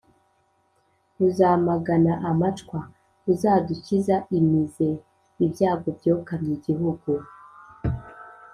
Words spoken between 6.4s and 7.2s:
igihugu